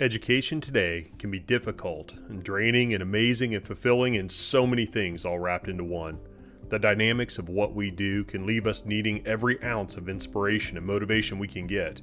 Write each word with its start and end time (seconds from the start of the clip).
Education 0.00 0.60
today 0.60 1.12
can 1.18 1.30
be 1.30 1.38
difficult 1.38 2.12
and 2.28 2.42
draining 2.42 2.94
and 2.94 3.02
amazing 3.02 3.54
and 3.54 3.64
fulfilling 3.64 4.16
and 4.16 4.30
so 4.30 4.66
many 4.66 4.86
things 4.86 5.24
all 5.24 5.38
wrapped 5.38 5.68
into 5.68 5.84
one. 5.84 6.18
The 6.70 6.78
dynamics 6.78 7.38
of 7.38 7.50
what 7.50 7.74
we 7.74 7.90
do 7.90 8.24
can 8.24 8.46
leave 8.46 8.66
us 8.66 8.86
needing 8.86 9.24
every 9.26 9.62
ounce 9.62 9.96
of 9.96 10.08
inspiration 10.08 10.78
and 10.78 10.86
motivation 10.86 11.38
we 11.38 11.46
can 11.46 11.66
get. 11.66 12.00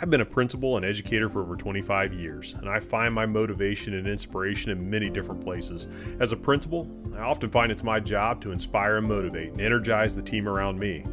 I've 0.00 0.10
been 0.10 0.20
a 0.20 0.26
principal 0.26 0.76
and 0.76 0.86
educator 0.86 1.28
for 1.28 1.42
over 1.42 1.56
25 1.56 2.14
years, 2.14 2.54
and 2.54 2.68
I 2.68 2.78
find 2.78 3.12
my 3.12 3.26
motivation 3.26 3.94
and 3.94 4.06
inspiration 4.06 4.70
in 4.70 4.88
many 4.88 5.10
different 5.10 5.42
places. 5.42 5.88
As 6.20 6.32
a 6.32 6.36
principal, 6.36 6.88
I 7.16 7.20
often 7.20 7.50
find 7.50 7.70
it's 7.70 7.82
my 7.82 7.98
job 7.98 8.40
to 8.42 8.52
inspire 8.52 8.98
and 8.98 9.08
motivate 9.08 9.50
and 9.50 9.60
energize 9.60 10.14
the 10.14 10.22
team 10.22 10.48
around 10.48 10.78
me. 10.78 11.04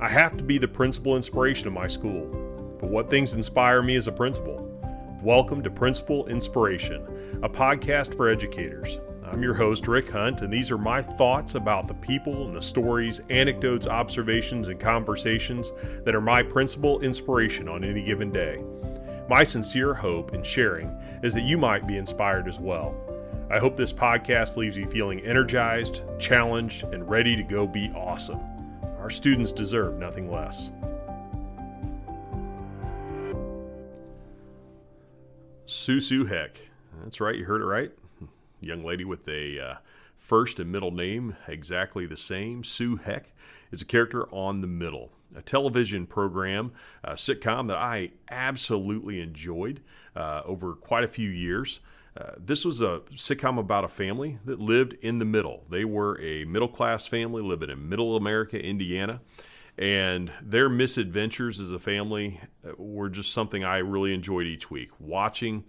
I 0.00 0.08
have 0.08 0.36
to 0.36 0.44
be 0.44 0.58
the 0.58 0.68
principal 0.68 1.16
inspiration 1.16 1.68
of 1.68 1.72
my 1.72 1.86
school. 1.86 2.26
But 2.80 2.90
what 2.90 3.08
things 3.08 3.32
inspire 3.34 3.80
me 3.80 3.94
as 3.94 4.08
a 4.08 4.12
principal? 4.12 4.71
Welcome 5.22 5.62
to 5.62 5.70
Principal 5.70 6.26
Inspiration, 6.26 7.38
a 7.44 7.48
podcast 7.48 8.16
for 8.16 8.28
educators. 8.28 8.98
I'm 9.24 9.40
your 9.40 9.54
host, 9.54 9.86
Rick 9.86 10.10
Hunt, 10.10 10.42
and 10.42 10.52
these 10.52 10.68
are 10.72 10.78
my 10.78 11.00
thoughts 11.00 11.54
about 11.54 11.86
the 11.86 11.94
people 11.94 12.44
and 12.44 12.56
the 12.56 12.60
stories, 12.60 13.20
anecdotes, 13.30 13.86
observations, 13.86 14.66
and 14.66 14.80
conversations 14.80 15.70
that 16.04 16.16
are 16.16 16.20
my 16.20 16.42
principal 16.42 17.00
inspiration 17.02 17.68
on 17.68 17.84
any 17.84 18.02
given 18.02 18.32
day. 18.32 18.64
My 19.28 19.44
sincere 19.44 19.94
hope 19.94 20.34
in 20.34 20.42
sharing 20.42 20.88
is 21.22 21.34
that 21.34 21.42
you 21.42 21.56
might 21.56 21.86
be 21.86 21.98
inspired 21.98 22.48
as 22.48 22.58
well. 22.58 22.92
I 23.48 23.60
hope 23.60 23.76
this 23.76 23.92
podcast 23.92 24.56
leaves 24.56 24.76
you 24.76 24.90
feeling 24.90 25.20
energized, 25.20 26.02
challenged, 26.18 26.82
and 26.82 27.08
ready 27.08 27.36
to 27.36 27.44
go 27.44 27.68
be 27.68 27.92
awesome. 27.94 28.40
Our 28.98 29.08
students 29.08 29.52
deserve 29.52 30.00
nothing 30.00 30.32
less. 30.32 30.72
Sue 35.66 36.00
Sue 36.00 36.24
Heck. 36.24 36.58
That's 37.02 37.20
right, 37.20 37.36
you 37.36 37.44
heard 37.44 37.60
it 37.60 37.66
right. 37.66 37.92
Young 38.60 38.84
lady 38.84 39.04
with 39.04 39.26
a 39.28 39.60
uh, 39.60 39.74
first 40.16 40.58
and 40.58 40.70
middle 40.70 40.90
name 40.90 41.36
exactly 41.46 42.06
the 42.06 42.16
same. 42.16 42.64
Sue 42.64 42.96
Heck 42.96 43.32
is 43.70 43.80
a 43.82 43.84
character 43.84 44.28
on 44.34 44.60
the 44.60 44.66
middle, 44.66 45.12
a 45.36 45.42
television 45.42 46.06
program, 46.06 46.72
a 47.04 47.12
sitcom 47.12 47.68
that 47.68 47.76
I 47.76 48.10
absolutely 48.30 49.20
enjoyed 49.20 49.80
uh, 50.16 50.42
over 50.44 50.74
quite 50.74 51.04
a 51.04 51.08
few 51.08 51.28
years. 51.28 51.80
Uh, 52.16 52.32
this 52.36 52.64
was 52.64 52.80
a 52.80 53.00
sitcom 53.14 53.58
about 53.58 53.84
a 53.84 53.88
family 53.88 54.38
that 54.44 54.60
lived 54.60 54.94
in 55.00 55.18
the 55.18 55.24
middle. 55.24 55.64
They 55.70 55.84
were 55.84 56.20
a 56.20 56.44
middle 56.44 56.68
class 56.68 57.06
family 57.06 57.42
living 57.42 57.70
in 57.70 57.88
middle 57.88 58.16
America, 58.16 58.60
Indiana 58.62 59.20
and 59.78 60.32
their 60.42 60.68
misadventures 60.68 61.58
as 61.58 61.72
a 61.72 61.78
family 61.78 62.40
uh, 62.66 62.72
were 62.76 63.08
just 63.08 63.32
something 63.32 63.64
I 63.64 63.78
really 63.78 64.12
enjoyed 64.14 64.46
each 64.46 64.70
week 64.70 64.90
watching. 64.98 65.64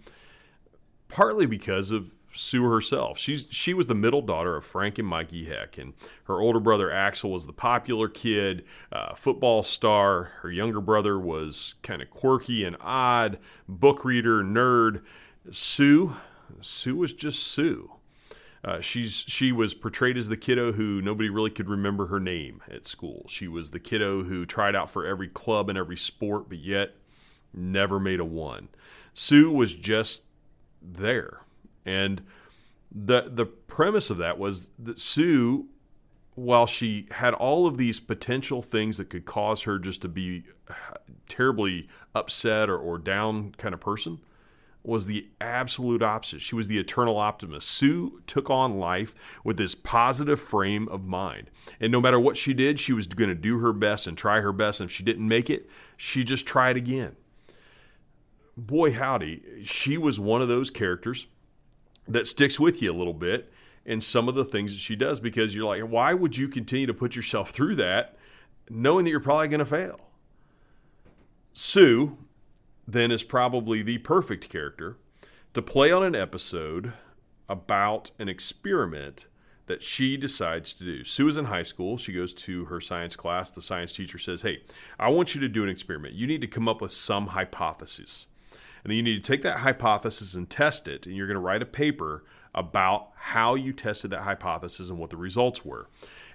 Partly 1.08 1.46
because 1.46 1.90
of 1.90 2.10
Sue 2.34 2.64
herself. 2.64 3.18
She's 3.18 3.46
she 3.50 3.72
was 3.74 3.86
the 3.86 3.94
middle 3.94 4.22
daughter 4.22 4.56
of 4.56 4.64
Frankie 4.64 5.02
and 5.02 5.08
Mike 5.08 5.30
Heck, 5.30 5.78
and 5.78 5.94
her 6.24 6.40
older 6.40 6.60
brother 6.60 6.90
Axel 6.90 7.30
was 7.30 7.46
the 7.46 7.52
popular 7.52 8.08
kid, 8.08 8.64
uh, 8.90 9.14
football 9.14 9.62
star. 9.62 10.24
Her 10.42 10.50
younger 10.50 10.80
brother 10.80 11.18
was 11.18 11.76
kind 11.82 12.02
of 12.02 12.10
quirky 12.10 12.64
and 12.64 12.76
odd, 12.80 13.38
book 13.68 14.04
reader, 14.04 14.42
nerd. 14.42 15.02
Sue, 15.50 16.14
Sue 16.60 16.96
was 16.96 17.12
just 17.12 17.42
Sue. 17.42 17.92
Uh, 18.64 18.80
she's 18.80 19.12
she 19.12 19.52
was 19.52 19.74
portrayed 19.74 20.16
as 20.16 20.28
the 20.28 20.36
kiddo 20.36 20.72
who 20.72 21.02
nobody 21.02 21.28
really 21.28 21.50
could 21.50 21.68
remember 21.68 22.06
her 22.06 22.18
name 22.18 22.62
at 22.70 22.86
school. 22.86 23.26
She 23.28 23.46
was 23.46 23.70
the 23.70 23.80
kiddo 23.80 24.22
who 24.22 24.46
tried 24.46 24.74
out 24.74 24.88
for 24.88 25.04
every 25.04 25.28
club 25.28 25.68
and 25.68 25.76
every 25.76 25.98
sport, 25.98 26.48
but 26.48 26.58
yet 26.58 26.94
never 27.52 28.00
made 28.00 28.20
a 28.20 28.24
one. 28.24 28.68
Sue 29.12 29.50
was 29.50 29.74
just 29.74 30.22
there, 30.80 31.42
and 31.84 32.22
the 32.90 33.28
the 33.28 33.44
premise 33.44 34.08
of 34.08 34.16
that 34.16 34.38
was 34.38 34.70
that 34.78 34.98
Sue, 34.98 35.66
while 36.34 36.66
she 36.66 37.06
had 37.10 37.34
all 37.34 37.66
of 37.66 37.76
these 37.76 38.00
potential 38.00 38.62
things 38.62 38.96
that 38.96 39.10
could 39.10 39.26
cause 39.26 39.62
her 39.62 39.78
just 39.78 40.00
to 40.02 40.08
be 40.08 40.44
terribly 41.28 41.86
upset 42.14 42.70
or, 42.70 42.78
or 42.78 42.96
down 42.96 43.52
kind 43.58 43.74
of 43.74 43.80
person 43.80 44.20
was 44.84 45.06
the 45.06 45.28
absolute 45.40 46.02
opposite. 46.02 46.42
She 46.42 46.54
was 46.54 46.68
the 46.68 46.78
eternal 46.78 47.16
optimist. 47.16 47.68
Sue 47.68 48.20
took 48.26 48.50
on 48.50 48.78
life 48.78 49.14
with 49.42 49.56
this 49.56 49.74
positive 49.74 50.38
frame 50.38 50.88
of 50.88 51.04
mind. 51.04 51.50
And 51.80 51.90
no 51.90 52.00
matter 52.00 52.20
what 52.20 52.36
she 52.36 52.52
did, 52.52 52.78
she 52.78 52.92
was 52.92 53.06
going 53.06 53.30
to 53.30 53.34
do 53.34 53.58
her 53.60 53.72
best 53.72 54.06
and 54.06 54.16
try 54.16 54.40
her 54.40 54.52
best. 54.52 54.80
And 54.80 54.90
if 54.90 54.94
she 54.94 55.02
didn't 55.02 55.26
make 55.26 55.48
it, 55.48 55.68
she 55.96 56.22
just 56.22 56.46
tried 56.46 56.76
again. 56.76 57.16
Boy, 58.56 58.92
howdy, 58.92 59.64
she 59.64 59.96
was 59.96 60.20
one 60.20 60.42
of 60.42 60.48
those 60.48 60.70
characters 60.70 61.26
that 62.06 62.26
sticks 62.26 62.60
with 62.60 62.82
you 62.82 62.92
a 62.92 62.94
little 62.94 63.14
bit 63.14 63.50
in 63.86 64.00
some 64.00 64.28
of 64.28 64.34
the 64.34 64.44
things 64.44 64.72
that 64.72 64.78
she 64.78 64.94
does 64.94 65.18
because 65.18 65.54
you're 65.54 65.64
like, 65.64 65.82
why 65.82 66.12
would 66.12 66.36
you 66.36 66.46
continue 66.48 66.86
to 66.86 66.94
put 66.94 67.16
yourself 67.16 67.50
through 67.50 67.74
that 67.76 68.16
knowing 68.68 69.04
that 69.04 69.10
you're 69.10 69.20
probably 69.20 69.48
going 69.48 69.58
to 69.60 69.64
fail? 69.64 69.98
Sue 71.54 72.18
then 72.86 73.10
is 73.10 73.22
probably 73.22 73.82
the 73.82 73.98
perfect 73.98 74.48
character 74.48 74.96
to 75.54 75.62
play 75.62 75.90
on 75.90 76.02
an 76.02 76.14
episode 76.14 76.92
about 77.48 78.10
an 78.18 78.28
experiment 78.28 79.26
that 79.66 79.82
she 79.82 80.16
decides 80.16 80.74
to 80.74 80.84
do. 80.84 81.04
Sue 81.04 81.28
is 81.28 81.36
in 81.36 81.46
high 81.46 81.62
school. 81.62 81.96
She 81.96 82.12
goes 82.12 82.34
to 82.34 82.66
her 82.66 82.80
science 82.80 83.16
class. 83.16 83.50
The 83.50 83.62
science 83.62 83.92
teacher 83.92 84.18
says, 84.18 84.42
Hey, 84.42 84.62
I 84.98 85.08
want 85.08 85.34
you 85.34 85.40
to 85.40 85.48
do 85.48 85.62
an 85.62 85.70
experiment. 85.70 86.14
You 86.14 86.26
need 86.26 86.42
to 86.42 86.46
come 86.46 86.68
up 86.68 86.80
with 86.80 86.92
some 86.92 87.28
hypothesis. 87.28 88.26
And 88.82 88.90
then 88.90 88.98
you 88.98 89.02
need 89.02 89.24
to 89.24 89.32
take 89.32 89.42
that 89.42 89.60
hypothesis 89.60 90.34
and 90.34 90.48
test 90.48 90.86
it. 90.86 91.06
And 91.06 91.16
you're 91.16 91.26
going 91.26 91.36
to 91.36 91.40
write 91.40 91.62
a 91.62 91.66
paper 91.66 92.24
about 92.54 93.08
how 93.16 93.54
you 93.54 93.72
tested 93.72 94.10
that 94.10 94.20
hypothesis 94.20 94.90
and 94.90 94.98
what 94.98 95.10
the 95.10 95.16
results 95.16 95.64
were. 95.64 95.88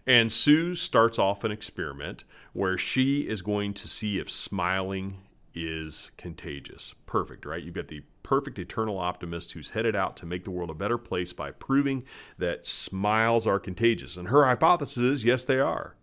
And 0.08 0.32
Sue 0.32 0.74
starts 0.74 1.20
off 1.20 1.44
an 1.44 1.52
experiment 1.52 2.24
where 2.54 2.78
she 2.78 3.22
is 3.22 3.44
going 3.44 3.76
to 3.76 3.88
see 3.88 4.18
if 4.18 4.32
smiling 4.32 5.18
is 5.66 6.12
contagious. 6.18 6.94
Perfect, 7.06 7.46
right? 7.46 7.64
You've 7.64 7.76
got 7.76 7.88
the 7.88 8.04
perfect 8.24 8.60
eternal 8.60 8.98
optimist 8.98 9.54
who's 9.54 9.72
headed 9.72 9.96
out 9.96 10.16
to 10.18 10.26
make 10.26 10.44
the 10.44 10.52
world 10.52 10.70
a 10.70 10.76
better 10.76 10.98
place 10.98 11.34
by 11.34 11.52
proving 11.52 12.04
that 12.38 12.66
smiles 12.66 13.48
are 13.48 13.60
contagious. 13.60 14.18
And 14.18 14.28
her 14.28 14.46
hypothesis 14.46 14.98
is 14.98 15.26
yes, 15.26 15.44
they 15.44 15.60
are. 15.60 15.96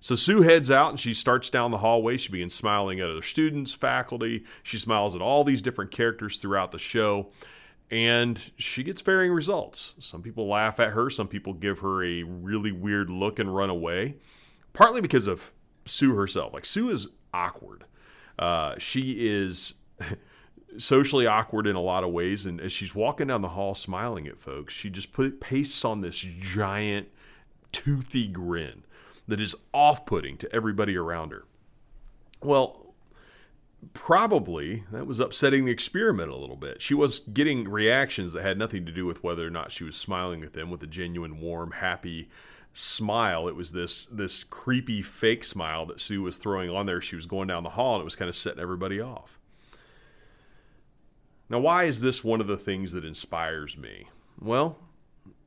So 0.00 0.16
Sue 0.16 0.42
heads 0.42 0.70
out 0.70 0.90
and 0.90 0.98
she 0.98 1.14
starts 1.14 1.48
down 1.48 1.70
the 1.70 1.78
hallway. 1.78 2.16
She 2.16 2.32
begins 2.32 2.54
smiling 2.54 2.98
at 2.98 3.08
other 3.08 3.22
students, 3.22 3.72
faculty. 3.72 4.44
She 4.62 4.76
smiles 4.76 5.14
at 5.14 5.22
all 5.22 5.44
these 5.44 5.62
different 5.62 5.92
characters 5.92 6.38
throughout 6.38 6.72
the 6.72 6.78
show. 6.78 7.30
And 7.88 8.52
she 8.56 8.82
gets 8.82 9.00
varying 9.00 9.32
results. 9.32 9.94
Some 9.98 10.22
people 10.22 10.48
laugh 10.48 10.80
at 10.80 10.92
her, 10.92 11.10
some 11.10 11.28
people 11.28 11.52
give 11.52 11.80
her 11.80 12.02
a 12.02 12.22
really 12.22 12.72
weird 12.72 13.10
look 13.10 13.38
and 13.38 13.54
run 13.54 13.68
away, 13.70 14.16
partly 14.72 15.00
because 15.00 15.26
of 15.26 15.52
Sue 15.84 16.14
herself. 16.14 16.54
Like, 16.54 16.64
Sue 16.64 16.88
is 16.90 17.08
awkward. 17.34 17.84
Uh, 18.38 18.74
she 18.78 19.28
is 19.28 19.74
socially 20.78 21.26
awkward 21.26 21.66
in 21.66 21.76
a 21.76 21.80
lot 21.80 22.04
of 22.04 22.10
ways, 22.10 22.46
and 22.46 22.60
as 22.60 22.72
she's 22.72 22.94
walking 22.94 23.28
down 23.28 23.42
the 23.42 23.50
hall 23.50 23.74
smiling 23.74 24.26
at 24.26 24.38
folks, 24.38 24.74
she 24.74 24.90
just 24.90 25.12
put 25.12 25.40
pastes 25.40 25.84
on 25.84 26.00
this 26.00 26.16
giant 26.16 27.08
toothy 27.70 28.28
grin 28.28 28.84
that 29.28 29.40
is 29.40 29.54
off-putting 29.72 30.36
to 30.38 30.52
everybody 30.52 30.96
around 30.96 31.30
her. 31.30 31.44
Well, 32.42 32.94
probably 33.94 34.84
that 34.92 35.06
was 35.06 35.20
upsetting 35.20 35.64
the 35.64 35.72
experiment 35.72 36.30
a 36.30 36.36
little 36.36 36.56
bit. 36.56 36.82
She 36.82 36.94
was 36.94 37.20
getting 37.20 37.68
reactions 37.68 38.32
that 38.32 38.42
had 38.42 38.58
nothing 38.58 38.86
to 38.86 38.92
do 38.92 39.06
with 39.06 39.22
whether 39.22 39.46
or 39.46 39.50
not 39.50 39.72
she 39.72 39.84
was 39.84 39.96
smiling 39.96 40.42
at 40.42 40.52
them 40.52 40.70
with 40.70 40.82
a 40.82 40.86
genuine, 40.86 41.40
warm, 41.40 41.72
happy 41.72 42.28
smile. 42.72 43.48
It 43.48 43.56
was 43.56 43.72
this 43.72 44.06
this 44.10 44.44
creepy 44.44 45.02
fake 45.02 45.44
smile 45.44 45.86
that 45.86 46.00
Sue 46.00 46.22
was 46.22 46.36
throwing 46.36 46.70
on 46.70 46.86
there. 46.86 47.00
She 47.00 47.16
was 47.16 47.26
going 47.26 47.48
down 47.48 47.62
the 47.62 47.70
hall 47.70 47.96
and 47.96 48.02
it 48.02 48.04
was 48.04 48.16
kind 48.16 48.28
of 48.28 48.36
setting 48.36 48.60
everybody 48.60 49.00
off. 49.00 49.38
Now, 51.48 51.58
why 51.58 51.84
is 51.84 52.00
this 52.00 52.24
one 52.24 52.40
of 52.40 52.46
the 52.46 52.56
things 52.56 52.92
that 52.92 53.04
inspires 53.04 53.76
me? 53.76 54.08
Well, 54.40 54.78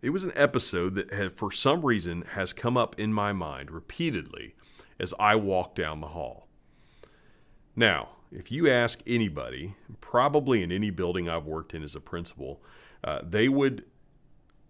it 0.04 0.12
was 0.12 0.24
an 0.24 0.34
episode 0.36 0.94
that 0.96 1.12
had, 1.12 1.34
for 1.34 1.52
some 1.52 1.84
reason, 1.84 2.22
has 2.34 2.54
come 2.54 2.78
up 2.78 3.00
in 3.00 3.12
my 3.12 3.34
mind 3.34 3.72
repeatedly 3.72 4.54
as 5.00 5.16
I 5.20 5.36
walk 5.36 5.74
down 5.74 6.02
the 6.02 6.10
hall. 6.10 6.48
Now, 7.76 8.10
if 8.32 8.52
you 8.52 8.70
ask 8.70 9.02
anybody, 9.08 9.76
probably 10.00 10.62
in 10.62 10.72
any 10.72 10.92
building 10.92 11.28
I've 11.28 11.46
worked 11.46 11.74
in 11.74 11.82
as 11.82 11.96
a 11.96 12.00
principal, 12.00 12.62
uh, 13.04 13.22
they 13.24 13.50
would 13.50 13.84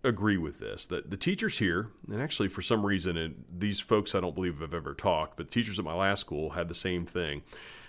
agree 0.06 0.38
with 0.38 0.60
this 0.60 0.86
that 0.88 1.10
the 1.10 1.18
teachers 1.18 1.60
here, 1.60 1.90
and 2.10 2.22
actually 2.22 2.48
for 2.48 2.62
some 2.62 2.86
reason, 2.86 3.18
and 3.18 3.44
these 3.56 3.80
folks 3.80 4.16
I 4.16 4.19
don't 4.19 4.36
believe 4.36 4.60
have 4.60 4.74
ever 4.74 4.94
talked, 4.94 5.38
but 5.38 5.52
teachers 5.52 5.80
at 5.80 5.86
my 5.86 5.94
last 5.94 6.22
school 6.22 6.52
had 6.52 6.68
the 6.68 6.75
same 6.75 7.06
thing. 7.06 7.44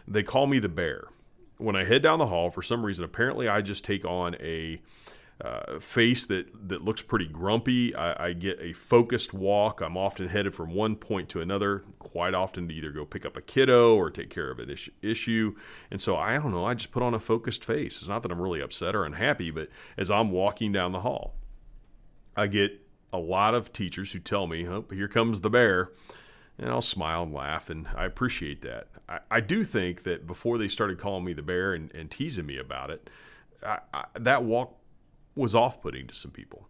They 0.08 0.22
call 0.22 0.46
me 0.46 0.58
the 0.58 0.68
bear. 0.68 1.08
When 1.58 1.74
I 1.74 1.84
head 1.84 2.02
down 2.02 2.18
the 2.18 2.26
hall, 2.26 2.50
for 2.50 2.62
some 2.62 2.84
reason, 2.84 3.04
apparently 3.04 3.48
I 3.48 3.62
just 3.62 3.84
take 3.84 4.04
on 4.04 4.36
a 4.36 4.80
uh, 5.40 5.78
face 5.80 6.24
that, 6.26 6.46
that 6.68 6.82
looks 6.82 7.02
pretty 7.02 7.26
grumpy. 7.26 7.94
I, 7.94 8.28
I, 8.28 8.32
get 8.32 8.58
a 8.58 8.72
focused 8.72 9.34
walk. 9.34 9.82
I'm 9.82 9.96
often 9.96 10.28
headed 10.28 10.54
from 10.54 10.72
one 10.72 10.96
point 10.96 11.28
to 11.30 11.42
another, 11.42 11.84
quite 11.98 12.32
often 12.32 12.68
to 12.68 12.74
either 12.74 12.90
go 12.90 13.04
pick 13.04 13.26
up 13.26 13.36
a 13.36 13.42
kiddo 13.42 13.96
or 13.96 14.10
take 14.10 14.30
care 14.30 14.50
of 14.50 14.58
an 14.58 14.74
issue. 15.02 15.54
And 15.90 16.00
so 16.00 16.16
I 16.16 16.38
don't 16.38 16.52
know, 16.52 16.64
I 16.64 16.72
just 16.72 16.90
put 16.90 17.02
on 17.02 17.12
a 17.12 17.20
focused 17.20 17.64
face. 17.64 17.96
It's 17.96 18.08
not 18.08 18.22
that 18.22 18.32
I'm 18.32 18.40
really 18.40 18.62
upset 18.62 18.94
or 18.94 19.04
unhappy, 19.04 19.50
but 19.50 19.68
as 19.98 20.10
I'm 20.10 20.30
walking 20.30 20.72
down 20.72 20.92
the 20.92 21.00
hall, 21.00 21.34
I 22.36 22.46
get 22.46 22.80
a 23.12 23.18
lot 23.18 23.54
of 23.54 23.72
teachers 23.72 24.12
who 24.12 24.18
tell 24.18 24.46
me, 24.46 24.68
oh, 24.68 24.84
here 24.90 25.08
comes 25.08 25.40
the 25.40 25.50
bear. 25.50 25.90
And 26.58 26.70
I'll 26.70 26.80
smile 26.80 27.24
and 27.24 27.34
laugh, 27.34 27.68
and 27.68 27.86
I 27.94 28.06
appreciate 28.06 28.62
that. 28.62 28.88
I, 29.06 29.18
I 29.30 29.40
do 29.40 29.62
think 29.62 30.04
that 30.04 30.26
before 30.26 30.56
they 30.56 30.68
started 30.68 30.98
calling 30.98 31.22
me 31.22 31.34
the 31.34 31.42
bear 31.42 31.74
and, 31.74 31.94
and 31.94 32.10
teasing 32.10 32.46
me 32.46 32.56
about 32.56 32.88
it, 32.90 33.10
I, 33.62 33.80
I, 33.92 34.04
that 34.18 34.42
walk 34.42 34.74
was 35.34 35.54
off 35.54 35.82
putting 35.82 36.06
to 36.06 36.14
some 36.14 36.30
people. 36.30 36.66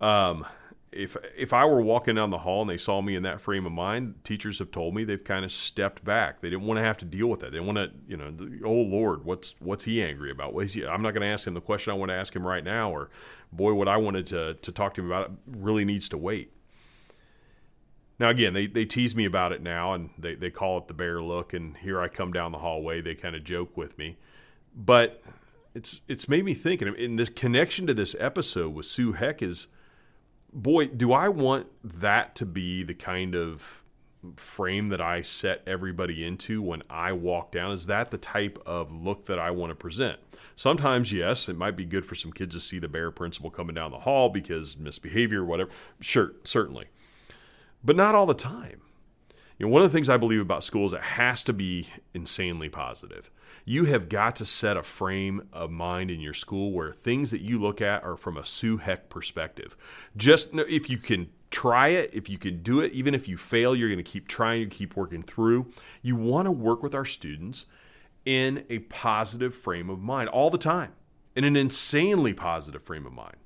Um, 0.00 0.46
if 0.92 1.16
if 1.36 1.52
I 1.52 1.64
were 1.64 1.80
walking 1.80 2.16
down 2.16 2.30
the 2.30 2.38
hall 2.38 2.62
and 2.62 2.70
they 2.70 2.76
saw 2.76 3.00
me 3.00 3.14
in 3.14 3.22
that 3.22 3.40
frame 3.40 3.64
of 3.64 3.72
mind, 3.72 4.24
teachers 4.24 4.58
have 4.58 4.72
told 4.72 4.94
me 4.94 5.04
they've 5.04 5.22
kind 5.22 5.44
of 5.44 5.52
stepped 5.52 6.04
back. 6.04 6.40
They 6.40 6.50
didn't 6.50 6.66
want 6.66 6.78
to 6.78 6.84
have 6.84 6.98
to 6.98 7.04
deal 7.04 7.28
with 7.28 7.40
that. 7.40 7.52
They 7.52 7.60
want 7.60 7.78
to, 7.78 7.92
you 8.08 8.16
know, 8.16 8.34
oh 8.64 8.72
Lord, 8.72 9.24
what's 9.24 9.54
what's 9.60 9.84
he 9.84 10.02
angry 10.02 10.32
about? 10.32 10.60
He, 10.62 10.84
I'm 10.84 11.02
not 11.02 11.12
going 11.12 11.22
to 11.22 11.28
ask 11.28 11.46
him 11.46 11.54
the 11.54 11.60
question 11.60 11.92
I 11.92 11.96
want 11.96 12.10
to 12.10 12.16
ask 12.16 12.34
him 12.34 12.44
right 12.46 12.64
now, 12.64 12.90
or 12.90 13.08
boy, 13.52 13.72
what 13.74 13.86
I 13.86 13.98
wanted 13.98 14.26
to 14.28 14.54
to 14.54 14.72
talk 14.72 14.94
to 14.94 15.02
him 15.02 15.06
about 15.06 15.32
really 15.46 15.84
needs 15.84 16.08
to 16.08 16.18
wait. 16.18 16.52
Now 18.18 18.28
again, 18.28 18.52
they, 18.52 18.66
they 18.66 18.84
tease 18.84 19.14
me 19.14 19.24
about 19.24 19.52
it 19.52 19.62
now, 19.62 19.94
and 19.94 20.10
they, 20.18 20.34
they 20.34 20.50
call 20.50 20.76
it 20.78 20.88
the 20.88 20.94
bear 20.94 21.22
look. 21.22 21.54
And 21.54 21.76
here 21.76 22.00
I 22.00 22.08
come 22.08 22.32
down 22.32 22.52
the 22.52 22.58
hallway. 22.58 23.00
They 23.00 23.14
kind 23.14 23.36
of 23.36 23.44
joke 23.44 23.76
with 23.76 23.96
me, 23.96 24.18
but 24.74 25.22
it's 25.72 26.00
it's 26.08 26.28
made 26.28 26.44
me 26.44 26.54
think. 26.54 26.82
And 26.82 26.96
in 26.96 27.14
this 27.14 27.30
connection 27.30 27.86
to 27.86 27.94
this 27.94 28.16
episode 28.18 28.74
with 28.74 28.86
Sue 28.86 29.12
Heck 29.12 29.40
is 29.40 29.68
boy, 30.52 30.86
do 30.86 31.12
I 31.12 31.28
want 31.28 31.66
that 31.84 32.34
to 32.36 32.46
be 32.46 32.82
the 32.82 32.94
kind 32.94 33.34
of 33.34 33.82
frame 34.36 34.90
that 34.90 35.00
I 35.00 35.22
set 35.22 35.62
everybody 35.66 36.24
into 36.24 36.62
when 36.62 36.82
I 36.90 37.12
walk 37.12 37.52
down? 37.52 37.72
Is 37.72 37.86
that 37.86 38.10
the 38.10 38.18
type 38.18 38.58
of 38.66 38.92
look 38.92 39.26
that 39.26 39.38
I 39.38 39.50
want 39.50 39.70
to 39.70 39.74
present? 39.74 40.18
Sometimes, 40.56 41.12
yes, 41.12 41.48
it 41.48 41.56
might 41.56 41.76
be 41.76 41.84
good 41.84 42.04
for 42.04 42.14
some 42.14 42.32
kids 42.32 42.54
to 42.54 42.60
see 42.60 42.78
the 42.78 42.88
bear 42.88 43.10
principal 43.10 43.50
coming 43.50 43.74
down 43.74 43.90
the 43.90 44.00
hall 44.00 44.28
because 44.28 44.76
misbehavior, 44.76 45.44
whatever. 45.44 45.70
Sure, 46.00 46.32
certainly. 46.44 46.86
But 47.82 47.96
not 47.96 48.14
all 48.14 48.26
the 48.26 48.34
time. 48.34 48.82
You 49.60 49.66
know, 49.66 49.72
one 49.72 49.82
of 49.82 49.92
the 49.92 49.96
things 49.96 50.08
I 50.08 50.16
believe 50.16 50.40
about 50.40 50.64
school 50.64 50.86
is 50.86 50.92
it 50.92 51.00
has 51.00 51.44
to 51.44 51.52
be 51.52 51.86
insanely 52.12 52.68
positive 52.68 53.30
you 53.64 53.84
have 53.84 54.08
got 54.08 54.36
to 54.36 54.44
set 54.44 54.76
a 54.76 54.82
frame 54.82 55.48
of 55.52 55.70
mind 55.70 56.10
in 56.10 56.20
your 56.20 56.34
school 56.34 56.72
where 56.72 56.92
things 56.92 57.30
that 57.30 57.40
you 57.40 57.58
look 57.58 57.80
at 57.80 58.02
are 58.02 58.16
from 58.16 58.36
a 58.36 58.44
Sue 58.44 58.78
Heck 58.78 59.08
perspective. 59.08 59.76
Just 60.16 60.50
if 60.52 60.88
you 60.88 60.98
can 60.98 61.30
try 61.50 61.88
it, 61.88 62.10
if 62.12 62.28
you 62.28 62.38
can 62.38 62.62
do 62.62 62.80
it, 62.80 62.92
even 62.92 63.14
if 63.14 63.28
you 63.28 63.36
fail, 63.36 63.74
you're 63.74 63.88
going 63.88 64.02
to 64.02 64.10
keep 64.10 64.28
trying, 64.28 64.60
you 64.60 64.66
keep 64.66 64.96
working 64.96 65.22
through. 65.22 65.70
You 66.02 66.16
want 66.16 66.46
to 66.46 66.52
work 66.52 66.82
with 66.82 66.94
our 66.94 67.04
students 67.04 67.66
in 68.24 68.64
a 68.68 68.80
positive 68.80 69.54
frame 69.54 69.90
of 69.90 70.00
mind 70.00 70.28
all 70.28 70.50
the 70.50 70.58
time, 70.58 70.92
in 71.34 71.44
an 71.44 71.56
insanely 71.56 72.34
positive 72.34 72.82
frame 72.82 73.06
of 73.06 73.12
mind. 73.12 73.36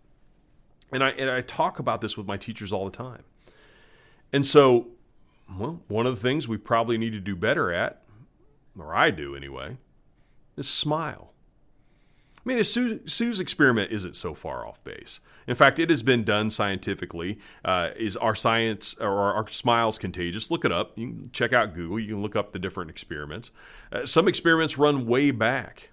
And 0.92 1.02
I 1.02 1.10
and 1.10 1.30
I 1.30 1.40
talk 1.40 1.78
about 1.78 2.00
this 2.00 2.16
with 2.16 2.26
my 2.26 2.36
teachers 2.36 2.72
all 2.72 2.84
the 2.84 2.96
time. 2.96 3.24
And 4.32 4.44
so, 4.46 4.88
well, 5.58 5.82
one 5.88 6.06
of 6.06 6.14
the 6.14 6.20
things 6.20 6.48
we 6.48 6.56
probably 6.56 6.98
need 6.98 7.12
to 7.12 7.20
do 7.20 7.36
better 7.36 7.72
at, 7.72 8.02
or 8.78 8.94
I 8.94 9.10
do 9.10 9.36
anyway, 9.36 9.76
is 10.56 10.68
smile. 10.68 11.32
I 12.44 12.48
mean, 12.48 12.62
Sue, 12.62 13.00
Sue's 13.06 13.40
experiment 13.40 13.90
isn't 13.90 14.16
so 14.16 14.34
far 14.34 14.66
off 14.66 14.82
base. 14.84 15.20
In 15.46 15.54
fact, 15.54 15.78
it 15.78 15.88
has 15.88 16.02
been 16.02 16.24
done 16.24 16.50
scientifically. 16.50 17.38
Uh, 17.64 17.90
is 17.96 18.16
our 18.18 18.34
science 18.34 18.94
or 19.00 19.34
our 19.34 19.48
smiles 19.48 19.98
contagious? 19.98 20.50
Look 20.50 20.64
it 20.64 20.72
up. 20.72 20.98
You 20.98 21.08
can 21.08 21.30
check 21.32 21.54
out 21.54 21.74
Google. 21.74 21.98
You 21.98 22.14
can 22.14 22.22
look 22.22 22.36
up 22.36 22.52
the 22.52 22.58
different 22.58 22.90
experiments. 22.90 23.50
Uh, 23.90 24.04
some 24.04 24.28
experiments 24.28 24.76
run 24.76 25.06
way 25.06 25.30
back, 25.30 25.90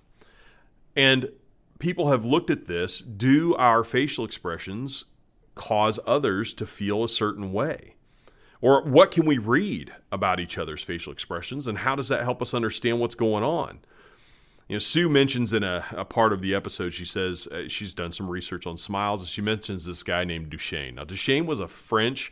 and 0.96 1.30
people 1.80 2.10
have 2.10 2.26
looked 2.26 2.50
at 2.50 2.66
this. 2.66 3.00
Do 3.00 3.56
our 3.56 3.84
facial 3.86 4.26
expressions 4.26 5.06
cause 5.56 6.00
others 6.06 6.54
to 6.56 6.66
feel 6.66 7.04
a 7.04 7.10
certain 7.10 7.54
way? 7.54 7.96
Or 8.62 8.84
what 8.84 9.12
can 9.12 9.26
we 9.26 9.40
read 9.40 9.92
about 10.12 10.40
each 10.40 10.58
other's 10.58 10.84
facial 10.84 11.12
expressions, 11.12 11.68
and 11.68 11.80
how 11.80 11.96
does 11.96 12.10
that 12.10 12.22
help 12.22 12.42
us 12.42 12.54
understand 12.54 13.00
what's 13.00 13.16
going 13.16 13.44
on? 13.44 13.80
You 14.68 14.76
know, 14.76 14.80
Sue 14.80 15.10
mentions 15.10 15.52
in 15.52 15.64
a, 15.64 15.84
a 15.92 16.06
part 16.06 16.32
of 16.32 16.42
the 16.42 16.56
episode, 16.56 16.94
she 16.94 17.04
says 17.04 17.48
uh, 17.48 17.68
she's 17.68 17.94
done 17.94 18.12
some 18.12 18.30
research 18.30 18.66
on 18.66 18.78
smiles, 18.78 19.22
and 19.22 19.30
she 19.30 19.42
mentions 19.42 19.86
this 19.86 20.04
guy 20.04 20.24
named 20.24 20.50
Duchenne. 20.50 20.94
Now, 20.96 21.04
Duchenne 21.04 21.46
was 21.46 21.60
a 21.60 21.68
French 21.68 22.32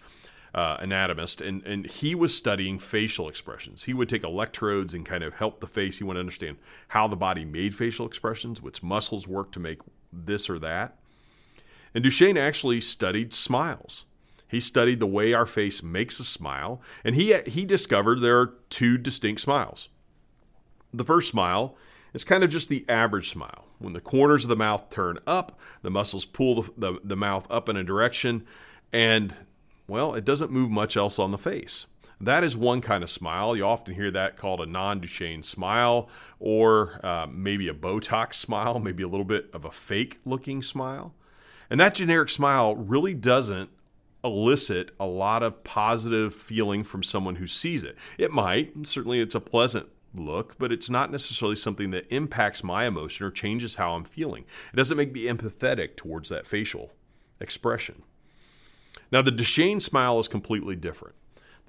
uh, 0.54 0.78
anatomist, 0.80 1.42
and, 1.42 1.64
and 1.64 1.86
he 1.86 2.16
was 2.16 2.36
studying 2.36 2.80
facial 2.80 3.28
expressions. 3.28 3.84
He 3.84 3.94
would 3.94 4.08
take 4.08 4.24
electrodes 4.24 4.94
and 4.94 5.06
kind 5.06 5.24
of 5.24 5.34
help 5.34 5.60
the 5.60 5.68
face. 5.68 5.98
He 5.98 6.04
wanted 6.04 6.20
to 6.20 6.22
understand 6.22 6.58
how 6.90 7.08
the 7.08 7.16
body 7.16 7.44
made 7.44 7.76
facial 7.76 8.06
expressions, 8.06 8.62
which 8.62 8.82
muscles 8.82 9.28
work 9.28 9.52
to 9.54 9.60
make 9.60 9.80
this 10.14 10.50
or 10.50 10.60
that. 10.60 10.98
And 11.94 12.06
Duchenne 12.06 12.40
actually 12.40 12.82
studied 12.82 13.34
smiles. 13.34 14.06
He 14.50 14.60
studied 14.60 15.00
the 15.00 15.06
way 15.06 15.32
our 15.32 15.46
face 15.46 15.84
makes 15.84 16.20
a 16.20 16.24
smile, 16.24 16.82
and 17.04 17.16
he, 17.16 17.36
he 17.46 17.66
discovered 17.66 18.20
there 18.20 18.40
are 18.40 18.56
two 18.70 18.98
distinct 18.98 19.42
smiles. 19.42 19.90
The 20.92 21.06
first 21.06 21.30
smile 21.30 21.78
is 22.14 22.24
kind 22.24 22.44
of 22.44 22.50
just 22.50 22.68
the 22.68 22.84
average 22.90 23.30
smile. 23.30 23.66
When 23.78 23.94
the 23.94 24.02
corners 24.02 24.44
of 24.44 24.50
the 24.50 24.56
mouth 24.56 24.90
turn 24.90 25.20
up, 25.28 25.58
the 25.84 25.92
muscles 25.92 26.26
pull 26.26 26.64
the, 26.64 26.72
the, 26.76 27.00
the 27.04 27.16
mouth 27.16 27.46
up 27.52 27.70
in 27.70 27.78
a 27.78 27.84
direction, 27.84 28.44
and, 28.92 29.36
well, 29.88 30.16
it 30.16 30.26
doesn't 30.26 30.52
move 30.52 30.72
much 30.72 30.98
else 30.98 31.20
on 31.20 31.30
the 31.30 31.38
face. 31.38 31.86
That 32.20 32.44
is 32.44 32.58
one 32.58 32.82
kind 32.82 33.04
of 33.04 33.10
smile. 33.10 33.56
You 33.56 33.66
often 33.66 33.94
hear 33.94 34.12
that 34.12 34.36
called 34.36 34.62
a 34.62 34.66
non 34.66 35.00
Duchenne 35.00 35.46
smile 35.46 36.10
or 36.40 37.00
uh, 37.06 37.28
maybe 37.32 37.70
a 37.70 37.74
Botox 37.74 38.34
smile, 38.34 38.80
maybe 38.80 39.04
a 39.04 39.08
little 39.08 39.26
bit 39.26 39.50
of 39.54 39.64
a 39.64 39.72
fake 39.72 40.20
looking 40.26 40.62
smile. 40.62 41.14
And 41.70 41.80
that 41.80 41.94
generic 41.94 42.30
smile 42.30 42.76
really 42.76 43.14
doesn't 43.14 43.70
elicit 44.24 44.92
a 45.00 45.06
lot 45.06 45.44
of 45.44 45.64
positive 45.64 46.34
feeling 46.34 46.84
from 46.84 47.04
someone 47.04 47.36
who 47.36 47.48
sees 47.48 47.84
it. 47.84 47.96
It 48.18 48.32
might, 48.32 48.88
certainly 48.88 49.20
it's 49.20 49.36
a 49.36 49.40
pleasant 49.40 49.88
look, 50.14 50.58
but 50.58 50.72
it's 50.72 50.90
not 50.90 51.12
necessarily 51.12 51.56
something 51.56 51.92
that 51.92 52.12
impacts 52.14 52.64
my 52.64 52.86
emotion 52.86 53.26
or 53.26 53.32
changes 53.32 53.76
how 53.76 53.94
I'm 53.94 54.04
feeling. 54.04 54.46
It 54.74 54.76
doesn't 54.76 54.98
make 54.98 55.14
me 55.14 55.26
empathetic 55.26 55.96
towards 55.96 56.30
that 56.30 56.48
facial 56.48 56.92
expression. 57.40 58.04
Now, 59.12 59.22
the 59.22 59.32
Duchenne 59.32 59.82
smile 59.82 60.20
is 60.20 60.28
completely 60.28 60.76
different. 60.76 61.16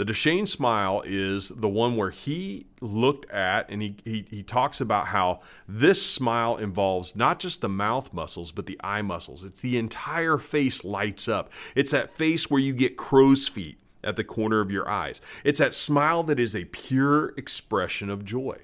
The 0.00 0.06
Duchenne 0.06 0.48
smile 0.48 1.02
is 1.04 1.50
the 1.50 1.68
one 1.68 1.94
where 1.94 2.08
he 2.08 2.64
looked 2.80 3.30
at 3.30 3.68
and 3.68 3.82
he, 3.82 3.96
he, 4.02 4.24
he 4.30 4.42
talks 4.42 4.80
about 4.80 5.08
how 5.08 5.40
this 5.68 6.02
smile 6.02 6.56
involves 6.56 7.14
not 7.14 7.38
just 7.38 7.60
the 7.60 7.68
mouth 7.68 8.10
muscles, 8.14 8.50
but 8.50 8.64
the 8.64 8.80
eye 8.82 9.02
muscles. 9.02 9.44
It's 9.44 9.60
the 9.60 9.76
entire 9.76 10.38
face 10.38 10.84
lights 10.84 11.28
up. 11.28 11.50
It's 11.74 11.90
that 11.90 12.14
face 12.14 12.48
where 12.48 12.62
you 12.62 12.72
get 12.72 12.96
crow's 12.96 13.46
feet 13.46 13.78
at 14.02 14.16
the 14.16 14.24
corner 14.24 14.62
of 14.62 14.70
your 14.70 14.88
eyes. 14.88 15.20
It's 15.44 15.58
that 15.58 15.74
smile 15.74 16.22
that 16.22 16.40
is 16.40 16.56
a 16.56 16.64
pure 16.64 17.34
expression 17.36 18.08
of 18.08 18.24
joy. 18.24 18.56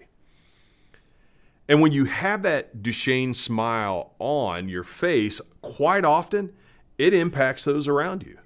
And 1.69 1.83
when 1.83 1.93
you 1.93 2.07
have 2.07 2.45
that 2.45 2.79
Duchenne 2.79 3.35
smile 3.35 4.15
on 4.19 4.71
your 4.71 4.85
face, 4.85 5.43
quite 5.61 6.07
often 6.07 6.55
it 6.97 7.13
impacts 7.13 7.65
those 7.65 7.87
around 7.87 8.23
you. 8.23 8.39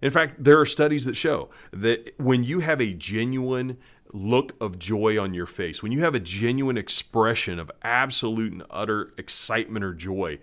In 0.00 0.10
fact, 0.10 0.42
there 0.44 0.60
are 0.60 0.66
studies 0.66 1.04
that 1.06 1.16
show 1.16 1.48
that 1.72 2.14
when 2.18 2.44
you 2.44 2.60
have 2.60 2.80
a 2.80 2.92
genuine 2.92 3.78
look 4.12 4.54
of 4.60 4.78
joy 4.78 5.20
on 5.20 5.34
your 5.34 5.46
face, 5.46 5.82
when 5.82 5.92
you 5.92 6.00
have 6.00 6.14
a 6.14 6.20
genuine 6.20 6.78
expression 6.78 7.58
of 7.58 7.70
absolute 7.82 8.52
and 8.52 8.62
utter 8.70 9.12
excitement 9.18 9.84
or 9.84 9.92
joy, 9.92 10.38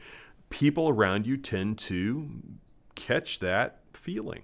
people 0.50 0.90
around 0.90 1.26
you 1.26 1.38
tend 1.38 1.78
to 1.78 2.30
catch 2.96 3.40
that 3.40 3.80
feeling. 3.94 4.44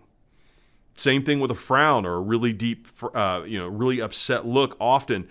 Same 0.96 1.24
thing 1.24 1.40
with 1.40 1.52
a 1.52 1.56
frown 1.56 2.06
or 2.06 2.16
a 2.16 2.22
really 2.22 2.54
deep, 2.54 2.88
uh, 3.14 3.44
you 3.46 3.58
know, 3.58 3.68
really 3.68 4.02
upset 4.02 4.46
look. 4.46 4.76
Often, 4.80 5.28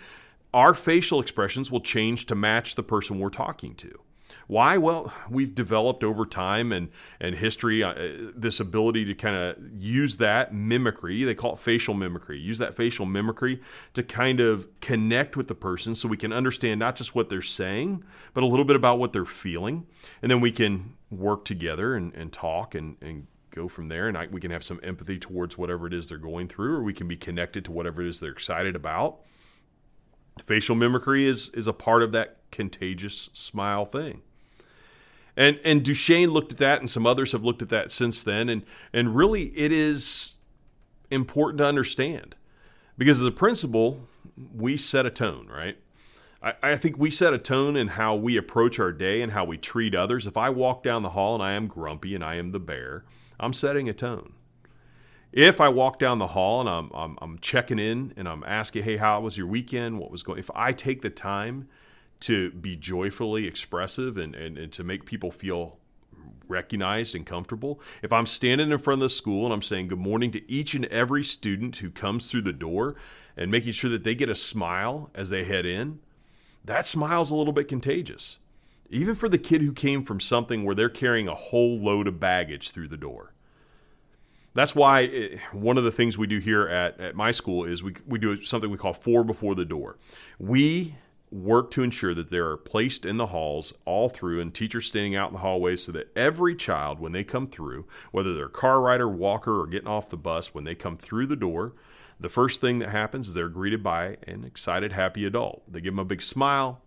our 0.52 0.74
facial 0.74 1.20
expressions 1.20 1.70
will 1.70 1.80
change 1.80 2.26
to 2.26 2.34
match 2.34 2.74
the 2.74 2.82
person 2.82 3.18
we're 3.18 3.28
talking 3.28 3.74
to. 3.76 4.00
Why? 4.46 4.76
Well, 4.76 5.12
we've 5.28 5.54
developed 5.54 6.02
over 6.02 6.26
time 6.26 6.72
and 6.72 6.88
and 7.20 7.34
history 7.34 7.82
uh, 7.82 7.94
this 8.34 8.60
ability 8.60 9.04
to 9.06 9.14
kind 9.14 9.36
of 9.36 9.56
use 9.72 10.16
that 10.18 10.54
mimicry. 10.54 11.24
They 11.24 11.34
call 11.34 11.54
it 11.54 11.58
facial 11.58 11.94
mimicry. 11.94 12.38
Use 12.38 12.58
that 12.58 12.74
facial 12.74 13.06
mimicry 13.06 13.60
to 13.94 14.02
kind 14.02 14.40
of 14.40 14.68
connect 14.80 15.36
with 15.36 15.48
the 15.48 15.54
person, 15.54 15.94
so 15.94 16.08
we 16.08 16.16
can 16.16 16.32
understand 16.32 16.80
not 16.80 16.96
just 16.96 17.14
what 17.14 17.28
they're 17.28 17.42
saying, 17.42 18.04
but 18.34 18.42
a 18.42 18.46
little 18.46 18.64
bit 18.64 18.76
about 18.76 18.98
what 18.98 19.12
they're 19.12 19.24
feeling, 19.24 19.86
and 20.22 20.30
then 20.30 20.40
we 20.40 20.52
can 20.52 20.94
work 21.10 21.44
together 21.44 21.94
and, 21.94 22.14
and 22.14 22.32
talk 22.32 22.74
and, 22.74 22.96
and 23.00 23.26
go 23.50 23.68
from 23.68 23.88
there 23.88 24.08
and 24.08 24.16
I, 24.16 24.28
we 24.28 24.40
can 24.40 24.50
have 24.50 24.62
some 24.62 24.80
empathy 24.82 25.18
towards 25.18 25.58
whatever 25.58 25.86
it 25.86 25.92
is 25.92 26.08
they're 26.08 26.18
going 26.18 26.48
through 26.48 26.76
or 26.76 26.82
we 26.82 26.94
can 26.94 27.08
be 27.08 27.16
connected 27.16 27.64
to 27.64 27.72
whatever 27.72 28.02
it 28.02 28.08
is 28.08 28.20
they're 28.20 28.30
excited 28.30 28.76
about 28.76 29.18
facial 30.42 30.76
mimicry 30.76 31.26
is 31.26 31.50
is 31.50 31.66
a 31.66 31.72
part 31.72 32.02
of 32.02 32.12
that 32.12 32.39
contagious 32.50 33.30
smile 33.32 33.84
thing 33.86 34.22
And 35.36 35.60
and 35.64 35.82
Duchenne 35.84 36.30
looked 36.32 36.52
at 36.52 36.58
that, 36.58 36.80
and 36.80 36.90
some 36.90 37.06
others 37.06 37.32
have 37.32 37.44
looked 37.44 37.62
at 37.62 37.70
that 37.70 37.90
since 37.92 38.22
then. 38.22 38.48
And 38.48 38.64
and 38.92 39.16
really, 39.16 39.44
it 39.58 39.72
is 39.72 40.36
important 41.10 41.58
to 41.58 41.66
understand 41.66 42.36
because 42.98 43.20
as 43.20 43.26
a 43.26 43.32
principal, 43.32 44.08
we 44.54 44.76
set 44.76 45.06
a 45.06 45.10
tone, 45.10 45.48
right? 45.48 45.78
I, 46.42 46.54
I 46.62 46.76
think 46.76 46.98
we 46.98 47.10
set 47.10 47.34
a 47.34 47.38
tone 47.38 47.76
in 47.76 47.88
how 47.88 48.14
we 48.16 48.36
approach 48.36 48.80
our 48.80 48.92
day 48.92 49.22
and 49.22 49.32
how 49.32 49.44
we 49.44 49.58
treat 49.58 49.94
others. 49.94 50.26
If 50.26 50.36
I 50.36 50.50
walk 50.50 50.82
down 50.82 51.02
the 51.02 51.10
hall 51.10 51.34
and 51.34 51.42
I 51.42 51.52
am 51.52 51.68
grumpy 51.68 52.14
and 52.14 52.24
I 52.24 52.36
am 52.36 52.52
the 52.52 52.60
bear, 52.60 53.04
I'm 53.40 53.52
setting 53.54 53.88
a 53.88 53.94
tone. 53.94 54.34
If 55.32 55.60
I 55.60 55.68
walk 55.68 55.98
down 55.98 56.18
the 56.18 56.28
hall 56.28 56.60
and 56.60 56.68
I'm, 56.68 56.90
I'm, 56.94 57.18
I'm 57.22 57.38
checking 57.40 57.78
in 57.78 58.14
and 58.16 58.28
I'm 58.28 58.44
asking, 58.44 58.84
hey, 58.84 58.98
how 58.98 59.20
was 59.20 59.38
your 59.38 59.46
weekend? 59.46 59.98
What 59.98 60.10
was 60.10 60.22
going? 60.24 60.38
If 60.40 60.50
I 60.54 60.72
take 60.72 61.02
the 61.02 61.10
time 61.10 61.68
to 62.20 62.50
be 62.52 62.76
joyfully 62.76 63.46
expressive 63.46 64.16
and, 64.16 64.34
and, 64.34 64.58
and 64.58 64.72
to 64.72 64.84
make 64.84 65.04
people 65.04 65.30
feel 65.30 65.78
recognized 66.48 67.14
and 67.14 67.24
comfortable. 67.24 67.80
If 68.02 68.12
I'm 68.12 68.26
standing 68.26 68.70
in 68.70 68.78
front 68.78 69.02
of 69.02 69.08
the 69.08 69.14
school 69.14 69.44
and 69.44 69.54
I'm 69.54 69.62
saying 69.62 69.88
good 69.88 69.98
morning 69.98 70.32
to 70.32 70.50
each 70.50 70.74
and 70.74 70.84
every 70.86 71.24
student 71.24 71.76
who 71.76 71.90
comes 71.90 72.30
through 72.30 72.42
the 72.42 72.52
door 72.52 72.96
and 73.36 73.50
making 73.50 73.72
sure 73.72 73.90
that 73.90 74.04
they 74.04 74.14
get 74.14 74.28
a 74.28 74.34
smile 74.34 75.10
as 75.14 75.30
they 75.30 75.44
head 75.44 75.64
in, 75.64 76.00
that 76.64 76.86
smile's 76.86 77.30
a 77.30 77.34
little 77.34 77.52
bit 77.52 77.68
contagious. 77.68 78.36
Even 78.90 79.14
for 79.14 79.28
the 79.28 79.38
kid 79.38 79.62
who 79.62 79.72
came 79.72 80.02
from 80.02 80.20
something 80.20 80.64
where 80.64 80.74
they're 80.74 80.88
carrying 80.88 81.28
a 81.28 81.34
whole 81.34 81.78
load 81.78 82.08
of 82.08 82.20
baggage 82.20 82.70
through 82.70 82.88
the 82.88 82.96
door. 82.96 83.32
That's 84.52 84.74
why 84.74 85.02
it, 85.02 85.34
eh, 85.34 85.38
one 85.52 85.78
of 85.78 85.84
the 85.84 85.92
things 85.92 86.18
we 86.18 86.26
do 86.26 86.38
here 86.38 86.66
at, 86.68 86.98
at 86.98 87.14
my 87.14 87.30
school 87.30 87.64
is 87.64 87.84
we, 87.84 87.94
we 88.06 88.18
do 88.18 88.42
something 88.42 88.68
we 88.68 88.76
call 88.76 88.92
four 88.92 89.22
before 89.22 89.54
the 89.54 89.64
door. 89.64 89.96
We 90.40 90.96
work 91.30 91.70
to 91.70 91.82
ensure 91.82 92.14
that 92.14 92.28
they 92.28 92.38
are 92.38 92.56
placed 92.56 93.06
in 93.06 93.16
the 93.16 93.26
halls 93.26 93.72
all 93.84 94.08
through 94.08 94.40
and 94.40 94.52
teachers 94.52 94.86
standing 94.86 95.14
out 95.14 95.28
in 95.28 95.34
the 95.34 95.40
hallways 95.40 95.84
so 95.84 95.92
that 95.92 96.16
every 96.16 96.56
child, 96.56 96.98
when 96.98 97.12
they 97.12 97.24
come 97.24 97.46
through, 97.46 97.86
whether 98.10 98.34
they're 98.34 98.48
car 98.48 98.80
rider, 98.80 99.08
walker, 99.08 99.60
or 99.60 99.66
getting 99.66 99.88
off 99.88 100.10
the 100.10 100.16
bus, 100.16 100.54
when 100.54 100.64
they 100.64 100.74
come 100.74 100.96
through 100.96 101.26
the 101.26 101.36
door, 101.36 101.74
the 102.18 102.28
first 102.28 102.60
thing 102.60 102.80
that 102.80 102.90
happens 102.90 103.28
is 103.28 103.34
they're 103.34 103.48
greeted 103.48 103.82
by 103.82 104.16
an 104.26 104.44
excited, 104.44 104.92
happy 104.92 105.24
adult. 105.24 105.62
They 105.70 105.80
give 105.80 105.94
them 105.94 106.00
a 106.00 106.04
big 106.04 106.20
smile, 106.20 106.82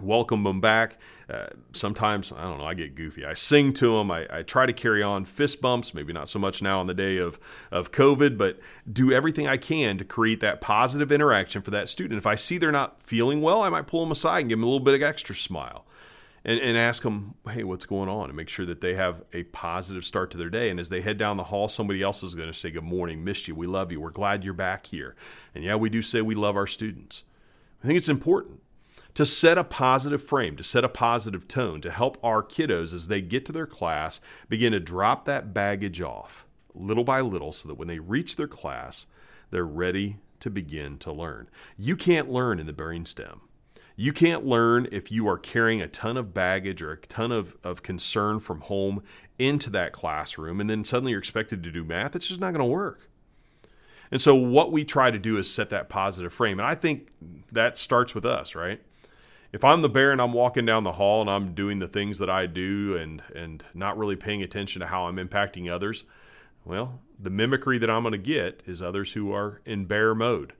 welcome 0.00 0.44
them 0.44 0.60
back. 0.60 0.98
Uh, 1.28 1.46
sometimes, 1.72 2.32
I 2.32 2.42
don't 2.42 2.58
know, 2.58 2.64
I 2.64 2.74
get 2.74 2.94
goofy. 2.94 3.24
I 3.24 3.34
sing 3.34 3.72
to 3.74 3.96
them. 3.96 4.10
I, 4.10 4.26
I, 4.30 4.42
try 4.42 4.66
to 4.66 4.72
carry 4.72 5.02
on 5.02 5.24
fist 5.24 5.60
bumps, 5.60 5.94
maybe 5.94 6.12
not 6.12 6.28
so 6.28 6.38
much 6.38 6.60
now 6.60 6.80
on 6.80 6.86
the 6.86 6.94
day 6.94 7.18
of, 7.18 7.38
of 7.70 7.92
COVID, 7.92 8.36
but 8.36 8.58
do 8.90 9.12
everything 9.12 9.46
I 9.46 9.56
can 9.56 9.98
to 9.98 10.04
create 10.04 10.40
that 10.40 10.60
positive 10.60 11.12
interaction 11.12 11.62
for 11.62 11.70
that 11.70 11.88
student. 11.88 12.18
If 12.18 12.26
I 12.26 12.34
see 12.34 12.58
they're 12.58 12.72
not 12.72 13.02
feeling 13.02 13.42
well, 13.42 13.62
I 13.62 13.68
might 13.68 13.86
pull 13.86 14.00
them 14.00 14.10
aside 14.10 14.40
and 14.40 14.48
give 14.48 14.58
them 14.58 14.64
a 14.64 14.66
little 14.66 14.84
bit 14.84 14.94
of 14.94 15.02
extra 15.02 15.34
smile. 15.34 15.86
And, 16.42 16.58
and 16.58 16.74
ask 16.74 17.02
them, 17.02 17.34
hey, 17.50 17.64
what's 17.64 17.84
going 17.84 18.08
on? 18.08 18.30
And 18.30 18.36
make 18.36 18.48
sure 18.48 18.64
that 18.64 18.80
they 18.80 18.94
have 18.94 19.22
a 19.34 19.42
positive 19.42 20.06
start 20.06 20.30
to 20.30 20.38
their 20.38 20.48
day. 20.48 20.70
And 20.70 20.80
as 20.80 20.88
they 20.88 21.02
head 21.02 21.18
down 21.18 21.36
the 21.36 21.44
hall, 21.44 21.68
somebody 21.68 22.00
else 22.00 22.22
is 22.22 22.34
going 22.34 22.50
to 22.50 22.58
say, 22.58 22.70
Good 22.70 22.82
morning, 22.82 23.22
missed 23.22 23.46
you, 23.46 23.54
we 23.54 23.66
love 23.66 23.92
you, 23.92 24.00
we're 24.00 24.08
glad 24.08 24.42
you're 24.42 24.54
back 24.54 24.86
here. 24.86 25.14
And 25.54 25.62
yeah, 25.62 25.76
we 25.76 25.90
do 25.90 26.00
say 26.00 26.22
we 26.22 26.34
love 26.34 26.56
our 26.56 26.66
students. 26.66 27.24
I 27.84 27.86
think 27.86 27.98
it's 27.98 28.08
important 28.08 28.62
to 29.14 29.26
set 29.26 29.58
a 29.58 29.64
positive 29.64 30.22
frame, 30.22 30.56
to 30.56 30.62
set 30.62 30.84
a 30.84 30.88
positive 30.88 31.48
tone, 31.48 31.80
to 31.80 31.90
help 31.90 32.18
our 32.22 32.42
kiddos 32.42 32.92
as 32.92 33.08
they 33.08 33.20
get 33.20 33.44
to 33.46 33.52
their 33.52 33.66
class 33.66 34.20
begin 34.48 34.72
to 34.72 34.80
drop 34.80 35.24
that 35.24 35.52
baggage 35.52 36.00
off 36.00 36.46
little 36.74 37.04
by 37.04 37.20
little 37.20 37.52
so 37.52 37.68
that 37.68 37.74
when 37.74 37.88
they 37.88 37.98
reach 37.98 38.36
their 38.36 38.48
class, 38.48 39.06
they're 39.50 39.64
ready 39.64 40.18
to 40.40 40.50
begin 40.50 40.98
to 40.98 41.12
learn. 41.12 41.48
You 41.76 41.96
can't 41.96 42.30
learn 42.30 42.58
in 42.58 42.66
the 42.66 42.72
brainstem. 42.72 43.40
You 43.96 44.12
can't 44.12 44.46
learn 44.46 44.88
if 44.90 45.12
you 45.12 45.28
are 45.28 45.36
carrying 45.36 45.82
a 45.82 45.88
ton 45.88 46.16
of 46.16 46.32
baggage 46.32 46.80
or 46.80 46.92
a 46.92 46.98
ton 46.98 47.32
of, 47.32 47.56
of 47.62 47.82
concern 47.82 48.40
from 48.40 48.62
home 48.62 49.02
into 49.38 49.68
that 49.70 49.92
classroom 49.92 50.60
and 50.60 50.70
then 50.70 50.84
suddenly 50.84 51.10
you're 51.10 51.18
expected 51.18 51.62
to 51.62 51.70
do 51.70 51.84
math. 51.84 52.16
It's 52.16 52.28
just 52.28 52.40
not 52.40 52.54
going 52.54 52.60
to 52.60 52.64
work. 52.64 53.10
And 54.10 54.20
so, 54.20 54.34
what 54.34 54.72
we 54.72 54.84
try 54.84 55.10
to 55.10 55.18
do 55.18 55.36
is 55.36 55.48
set 55.48 55.70
that 55.70 55.88
positive 55.88 56.32
frame. 56.32 56.58
And 56.58 56.66
I 56.66 56.74
think 56.74 57.08
that 57.52 57.78
starts 57.78 58.14
with 58.14 58.24
us, 58.24 58.54
right? 58.54 58.80
If 59.52 59.64
I'm 59.64 59.82
the 59.82 59.88
bear 59.88 60.12
and 60.12 60.20
I'm 60.20 60.32
walking 60.32 60.66
down 60.66 60.84
the 60.84 60.92
hall 60.92 61.20
and 61.20 61.30
I'm 61.30 61.54
doing 61.54 61.78
the 61.78 61.88
things 61.88 62.18
that 62.18 62.30
I 62.30 62.46
do 62.46 62.96
and 62.96 63.22
and 63.34 63.64
not 63.74 63.98
really 63.98 64.16
paying 64.16 64.42
attention 64.42 64.80
to 64.80 64.86
how 64.86 65.06
I'm 65.06 65.16
impacting 65.16 65.70
others, 65.70 66.04
well, 66.64 67.00
the 67.18 67.30
mimicry 67.30 67.78
that 67.78 67.90
I'm 67.90 68.02
going 68.02 68.12
to 68.12 68.18
get 68.18 68.62
is 68.66 68.82
others 68.82 69.12
who 69.12 69.32
are 69.32 69.60
in 69.64 69.86
bear 69.86 70.14
mode 70.14 70.52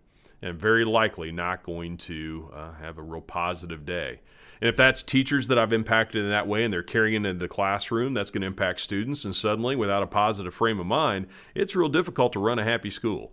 and 0.42 0.58
very 0.58 0.84
likely 0.84 1.30
not 1.30 1.62
going 1.62 1.96
to 1.98 2.50
uh, 2.54 2.72
have 2.74 2.98
a 2.98 3.02
real 3.02 3.20
positive 3.20 3.84
day. 3.84 4.20
And 4.60 4.68
if 4.68 4.76
that's 4.76 5.02
teachers 5.02 5.48
that 5.48 5.58
I've 5.58 5.72
impacted 5.72 6.22
in 6.22 6.30
that 6.30 6.46
way 6.46 6.64
and 6.64 6.72
they're 6.72 6.82
carrying 6.82 7.24
it 7.24 7.28
into 7.28 7.40
the 7.40 7.48
classroom, 7.48 8.12
that's 8.12 8.30
going 8.30 8.42
to 8.42 8.46
impact 8.46 8.80
students. 8.80 9.24
And 9.24 9.34
suddenly, 9.34 9.74
without 9.74 10.02
a 10.02 10.06
positive 10.06 10.54
frame 10.54 10.80
of 10.80 10.86
mind, 10.86 11.26
it's 11.54 11.76
real 11.76 11.88
difficult 11.88 12.32
to 12.34 12.40
run 12.40 12.58
a 12.58 12.64
happy 12.64 12.90
school. 12.90 13.32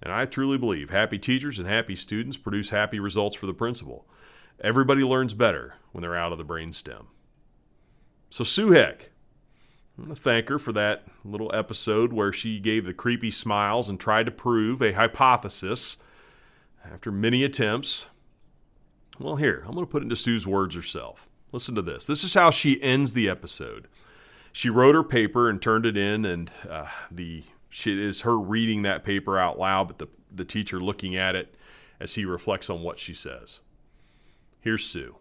And 0.00 0.12
I 0.12 0.24
truly 0.24 0.58
believe 0.58 0.90
happy 0.90 1.18
teachers 1.18 1.58
and 1.58 1.68
happy 1.68 1.96
students 1.96 2.36
produce 2.36 2.70
happy 2.70 3.00
results 3.00 3.36
for 3.36 3.46
the 3.46 3.54
principal. 3.54 4.06
Everybody 4.60 5.02
learns 5.02 5.34
better 5.34 5.74
when 5.92 6.02
they're 6.02 6.16
out 6.16 6.32
of 6.32 6.38
the 6.38 6.44
brainstem. 6.44 7.06
So, 8.30 8.44
Sue 8.44 8.72
Heck, 8.72 9.10
I'm 9.96 10.04
going 10.04 10.16
to 10.16 10.22
thank 10.22 10.48
her 10.48 10.58
for 10.58 10.72
that 10.72 11.04
little 11.24 11.54
episode 11.54 12.12
where 12.12 12.32
she 12.32 12.58
gave 12.58 12.84
the 12.84 12.92
creepy 12.92 13.30
smiles 13.30 13.88
and 13.88 13.98
tried 13.98 14.26
to 14.26 14.32
prove 14.32 14.82
a 14.82 14.92
hypothesis 14.92 15.96
after 16.84 17.10
many 17.10 17.44
attempts. 17.44 18.06
Well, 19.18 19.36
here, 19.36 19.64
I'm 19.66 19.74
going 19.74 19.86
to 19.86 19.90
put 19.90 20.02
it 20.02 20.04
into 20.04 20.16
Sue's 20.16 20.46
words 20.46 20.74
herself. 20.74 21.28
Listen 21.50 21.74
to 21.74 21.82
this. 21.82 22.04
This 22.04 22.22
is 22.22 22.34
how 22.34 22.50
she 22.50 22.82
ends 22.82 23.12
the 23.12 23.28
episode. 23.28 23.88
She 24.52 24.70
wrote 24.70 24.94
her 24.94 25.04
paper 25.04 25.48
and 25.48 25.60
turned 25.60 25.86
it 25.86 25.96
in, 25.96 26.24
and 26.24 26.50
uh, 26.68 26.86
the 27.10 27.44
she 27.70 28.00
is 28.00 28.22
her 28.22 28.38
reading 28.38 28.82
that 28.82 29.04
paper 29.04 29.38
out 29.38 29.58
loud, 29.58 29.88
but 29.88 29.98
the, 29.98 30.08
the 30.34 30.44
teacher 30.44 30.80
looking 30.80 31.16
at 31.16 31.34
it 31.34 31.54
as 32.00 32.14
he 32.14 32.24
reflects 32.24 32.70
on 32.70 32.82
what 32.82 32.98
she 32.98 33.14
says. 33.14 33.60
Here's 34.60 34.84
Sue. 34.84 35.16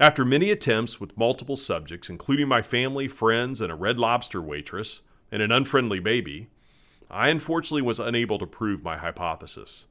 After 0.00 0.24
many 0.24 0.50
attempts 0.50 1.00
with 1.00 1.16
multiple 1.16 1.56
subjects, 1.56 2.10
including 2.10 2.48
my 2.48 2.60
family, 2.60 3.08
friends, 3.08 3.60
and 3.60 3.70
a 3.70 3.76
red 3.76 3.98
lobster 3.98 4.42
waitress, 4.42 5.02
and 5.30 5.42
an 5.42 5.52
unfriendly 5.52 6.00
baby, 6.00 6.48
I 7.10 7.28
unfortunately 7.28 7.82
was 7.82 8.00
unable 8.00 8.38
to 8.38 8.46
prove 8.46 8.82
my 8.82 8.96
hypothesis. 8.96 9.86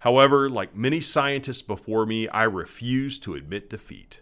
However, 0.00 0.48
like 0.48 0.76
many 0.76 1.00
scientists 1.00 1.62
before 1.62 2.06
me, 2.06 2.28
I 2.28 2.44
refused 2.44 3.22
to 3.24 3.34
admit 3.34 3.70
defeat. 3.70 4.20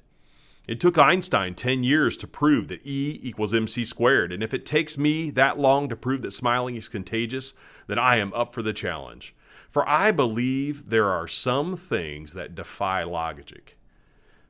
It 0.67 0.81
took 0.81 0.97
Einstein 0.97 1.55
10 1.55 1.83
years 1.83 2.17
to 2.19 2.27
prove 2.27 2.69
that 2.69 2.87
E 2.87 3.21
equals 3.23 3.53
mc 3.53 3.85
squared, 3.85 4.33
and 4.33 4.43
if 4.43 4.55
it 4.55 4.65
takes 4.65 4.97
me 4.97 5.31
that 5.31 5.59
long 5.59 5.89
to 5.89 5.97
prove 5.97 6.23
that 6.23 6.33
smiling 6.33 6.77
is 6.77 6.89
contagious, 6.89 7.55
then 7.89 7.99
I 7.99 8.17
am 8.17 8.33
up 8.33 8.55
for 8.55 8.63
the 8.63 8.73
challenge. 8.73 9.35
For 9.73 9.89
I 9.89 10.11
believe 10.11 10.91
there 10.91 11.09
are 11.09 11.27
some 11.27 11.79
things 11.79 12.35
that 12.35 12.55
defy 12.55 13.05
logic. 13.05 13.79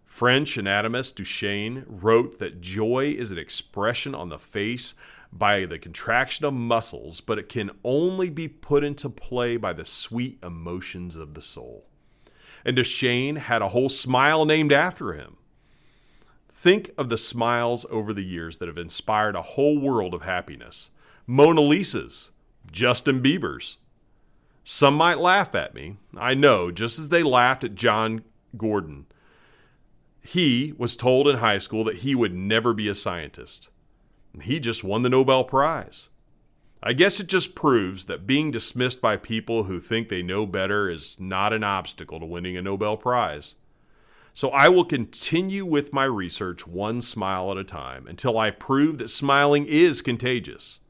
French 0.04 0.58
anatomist 0.58 1.16
Duchenne 1.16 1.84
wrote 1.86 2.40
that 2.40 2.60
joy 2.60 3.14
is 3.16 3.30
an 3.30 3.38
expression 3.38 4.16
on 4.16 4.30
the 4.30 4.38
face 4.40 4.96
by 5.32 5.64
the 5.64 5.78
contraction 5.78 6.44
of 6.44 6.54
muscles, 6.54 7.20
but 7.20 7.38
it 7.38 7.48
can 7.48 7.70
only 7.84 8.30
be 8.30 8.48
put 8.48 8.82
into 8.82 9.08
play 9.08 9.56
by 9.56 9.72
the 9.72 9.84
sweet 9.84 10.38
emotions 10.42 11.14
of 11.14 11.34
the 11.34 11.40
soul. 11.40 11.86
And 12.64 12.76
Duchenne 12.76 13.38
had 13.38 13.62
a 13.62 13.68
whole 13.68 13.88
smile 13.88 14.44
named 14.44 14.72
after 14.72 15.12
him. 15.12 15.36
Think 16.52 16.90
of 16.98 17.10
the 17.10 17.16
smiles 17.16 17.86
over 17.90 18.12
the 18.12 18.24
years 18.24 18.58
that 18.58 18.66
have 18.66 18.76
inspired 18.76 19.36
a 19.36 19.42
whole 19.42 19.78
world 19.78 20.14
of 20.14 20.22
happiness. 20.22 20.90
Mona 21.28 21.60
Lisa's, 21.60 22.30
Justin 22.72 23.22
Bieber's, 23.22 23.78
some 24.64 24.94
might 24.94 25.18
laugh 25.18 25.54
at 25.54 25.74
me. 25.74 25.96
I 26.16 26.34
know, 26.34 26.70
just 26.70 26.98
as 26.98 27.08
they 27.08 27.22
laughed 27.22 27.64
at 27.64 27.74
John 27.74 28.22
Gurdon. 28.56 29.06
He 30.20 30.72
was 30.78 30.94
told 30.94 31.26
in 31.26 31.38
high 31.38 31.58
school 31.58 31.82
that 31.84 31.96
he 31.96 32.14
would 32.14 32.34
never 32.34 32.72
be 32.72 32.88
a 32.88 32.94
scientist. 32.94 33.68
He 34.40 34.60
just 34.60 34.84
won 34.84 35.02
the 35.02 35.08
Nobel 35.08 35.44
Prize. 35.44 36.08
I 36.82 36.92
guess 36.92 37.20
it 37.20 37.26
just 37.26 37.54
proves 37.54 38.06
that 38.06 38.26
being 38.26 38.50
dismissed 38.50 39.00
by 39.00 39.16
people 39.16 39.64
who 39.64 39.80
think 39.80 40.08
they 40.08 40.22
know 40.22 40.46
better 40.46 40.88
is 40.88 41.16
not 41.18 41.52
an 41.52 41.64
obstacle 41.64 42.20
to 42.20 42.26
winning 42.26 42.56
a 42.56 42.62
Nobel 42.62 42.96
Prize. 42.96 43.56
So 44.32 44.48
I 44.50 44.68
will 44.68 44.84
continue 44.84 45.64
with 45.64 45.92
my 45.92 46.04
research 46.04 46.66
one 46.66 47.00
smile 47.00 47.50
at 47.50 47.56
a 47.56 47.64
time 47.64 48.06
until 48.06 48.38
I 48.38 48.50
prove 48.50 48.98
that 48.98 49.08
smiling 49.08 49.66
is 49.66 50.02
contagious. 50.02 50.80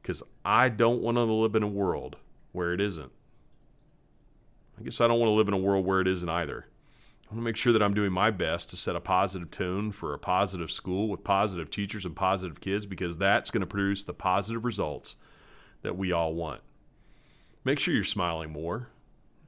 Because 0.00 0.22
I 0.44 0.68
don't 0.68 1.02
want 1.02 1.16
to 1.16 1.24
live 1.24 1.54
in 1.56 1.62
a 1.62 1.68
world 1.68 2.16
where 2.52 2.72
it 2.72 2.80
isn't. 2.80 3.10
I 4.78 4.82
guess 4.82 5.00
I 5.00 5.08
don't 5.08 5.18
want 5.18 5.28
to 5.28 5.34
live 5.34 5.48
in 5.48 5.54
a 5.54 5.58
world 5.58 5.84
where 5.84 6.00
it 6.00 6.08
isn't 6.08 6.28
either. 6.28 6.66
I 7.24 7.34
want 7.34 7.40
to 7.40 7.44
make 7.44 7.56
sure 7.56 7.72
that 7.72 7.82
I'm 7.82 7.94
doing 7.94 8.12
my 8.12 8.30
best 8.30 8.70
to 8.70 8.76
set 8.76 8.96
a 8.96 9.00
positive 9.00 9.50
tone 9.50 9.90
for 9.90 10.12
a 10.12 10.18
positive 10.18 10.70
school 10.70 11.08
with 11.08 11.24
positive 11.24 11.70
teachers 11.70 12.04
and 12.04 12.14
positive 12.14 12.60
kids 12.60 12.84
because 12.84 13.16
that's 13.16 13.50
going 13.50 13.62
to 13.62 13.66
produce 13.66 14.04
the 14.04 14.12
positive 14.12 14.64
results 14.64 15.16
that 15.82 15.96
we 15.96 16.12
all 16.12 16.34
want. 16.34 16.60
Make 17.64 17.78
sure 17.78 17.94
you're 17.94 18.04
smiling 18.04 18.50
more. 18.50 18.88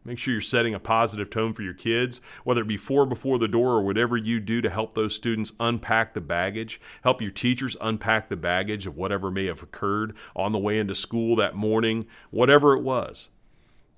Make 0.05 0.19
sure 0.19 0.33
you're 0.33 0.41
setting 0.43 0.75
a 0.75 0.81
positive 0.81 1.31
tone 1.31 1.55
for 1.55 1.63
your 1.63 1.73
kids, 1.73 2.21
whether 2.45 2.61
it 2.61 2.69
be 2.69 2.77
four 2.77 3.07
before 3.07 3.39
the 3.39 3.49
door 3.49 3.71
or 3.71 3.83
whatever 3.83 4.17
you 4.17 4.39
do 4.39 4.61
to 4.61 4.69
help 4.69 4.95
those 4.95 5.15
students 5.15 5.53
unpack 5.59 6.13
the 6.13 6.21
baggage, 6.21 6.81
help 7.03 7.23
your 7.23 7.31
teachers 7.31 7.77
unpack 7.81 8.29
the 8.29 8.37
baggage 8.37 8.87
of 8.87 8.97
whatever 8.97 9.31
may 9.31 9.47
have 9.47 9.63
occurred 9.63 10.15
on 10.37 10.53
the 10.53 10.59
way 10.59 10.79
into 10.79 10.95
school 10.95 11.37
that 11.37 11.55
morning, 11.55 12.07
whatever 12.31 12.75
it 12.75 12.83
was. 12.83 13.29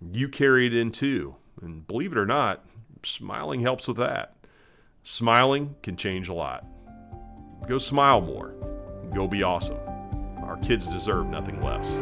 You 0.01 0.29
carry 0.29 0.67
it 0.67 0.75
in 0.75 0.93
too. 0.93 1.37
And 1.61 1.87
believe 1.87 2.13
it 2.13 2.19
or 2.19 2.27
not, 2.27 2.65
smiling 3.03 3.61
helps 3.61 3.89
with 3.89 3.97
that. 3.97 4.37
Smiling 5.03 5.75
can 5.83 5.97
change 5.97 6.29
a 6.29 6.35
lot. 6.35 6.65
Go 7.67 7.79
smile 7.79 8.21
more. 8.21 8.55
Go 9.15 9.27
be 9.27 9.43
awesome. 9.43 9.79
Our 10.43 10.59
kids 10.59 10.87
deserve 10.87 11.27
nothing 11.27 11.61
less. 11.63 12.01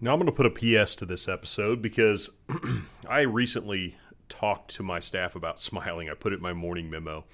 Now, 0.00 0.12
I'm 0.12 0.20
going 0.20 0.26
to 0.26 0.32
put 0.32 0.46
a 0.46 0.84
PS 0.84 0.94
to 0.96 1.06
this 1.06 1.26
episode 1.26 1.82
because 1.82 2.30
I 3.08 3.22
recently 3.22 3.96
talked 4.28 4.72
to 4.74 4.84
my 4.84 5.00
staff 5.00 5.34
about 5.34 5.60
smiling. 5.60 6.08
I 6.08 6.14
put 6.14 6.32
it 6.32 6.36
in 6.36 6.42
my 6.42 6.52
morning 6.52 6.88
memo 6.88 7.24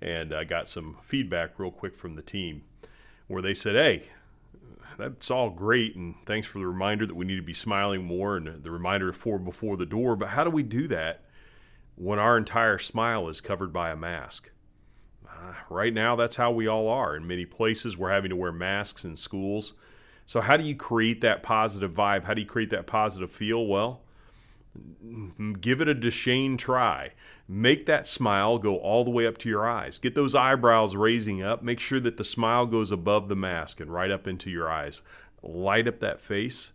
and 0.00 0.32
I 0.34 0.44
got 0.44 0.66
some 0.66 0.96
feedback 1.02 1.58
real 1.58 1.70
quick 1.70 1.94
from 1.94 2.14
the 2.14 2.22
team 2.22 2.62
where 3.26 3.42
they 3.42 3.52
said, 3.52 3.74
Hey, 3.74 4.08
that's 4.96 5.30
all 5.30 5.50
great 5.50 5.94
and 5.94 6.14
thanks 6.24 6.48
for 6.48 6.58
the 6.58 6.66
reminder 6.66 7.04
that 7.04 7.14
we 7.16 7.26
need 7.26 7.36
to 7.36 7.42
be 7.42 7.52
smiling 7.52 8.04
more 8.04 8.38
and 8.38 8.62
the 8.62 8.70
reminder 8.70 9.12
for 9.12 9.38
before 9.38 9.76
the 9.76 9.84
door. 9.84 10.16
But 10.16 10.30
how 10.30 10.44
do 10.44 10.50
we 10.50 10.62
do 10.62 10.88
that 10.88 11.22
when 11.96 12.18
our 12.18 12.38
entire 12.38 12.78
smile 12.78 13.28
is 13.28 13.42
covered 13.42 13.74
by 13.74 13.90
a 13.90 13.96
mask? 13.96 14.50
Uh, 15.28 15.52
right 15.68 15.92
now, 15.92 16.16
that's 16.16 16.36
how 16.36 16.50
we 16.50 16.66
all 16.66 16.88
are. 16.88 17.14
In 17.14 17.26
many 17.26 17.44
places, 17.44 17.98
we're 17.98 18.12
having 18.12 18.30
to 18.30 18.36
wear 18.36 18.52
masks 18.52 19.04
in 19.04 19.16
schools. 19.16 19.74
So, 20.26 20.40
how 20.40 20.56
do 20.56 20.64
you 20.64 20.74
create 20.74 21.20
that 21.20 21.42
positive 21.42 21.92
vibe? 21.92 22.24
How 22.24 22.34
do 22.34 22.40
you 22.40 22.46
create 22.46 22.70
that 22.70 22.86
positive 22.86 23.30
feel? 23.30 23.64
Well, 23.66 24.00
give 25.60 25.80
it 25.80 25.88
a 25.88 25.94
Duchenne 25.94 26.58
try. 26.58 27.12
Make 27.48 27.86
that 27.86 28.08
smile 28.08 28.58
go 28.58 28.76
all 28.76 29.04
the 29.04 29.10
way 29.10 29.26
up 29.26 29.38
to 29.38 29.48
your 29.48 29.68
eyes. 29.68 30.00
Get 30.00 30.16
those 30.16 30.34
eyebrows 30.34 30.96
raising 30.96 31.42
up. 31.42 31.62
Make 31.62 31.78
sure 31.78 32.00
that 32.00 32.16
the 32.16 32.24
smile 32.24 32.66
goes 32.66 32.90
above 32.90 33.28
the 33.28 33.36
mask 33.36 33.80
and 33.80 33.92
right 33.92 34.10
up 34.10 34.26
into 34.26 34.50
your 34.50 34.68
eyes. 34.68 35.00
Light 35.42 35.86
up 35.86 36.00
that 36.00 36.20
face. 36.20 36.72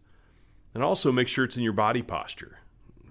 And 0.74 0.82
also 0.82 1.12
make 1.12 1.28
sure 1.28 1.44
it's 1.44 1.58
in 1.58 1.64
your 1.64 1.74
body 1.74 2.02
posture. 2.02 2.60